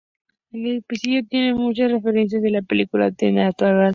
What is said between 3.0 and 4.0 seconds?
"The Natural".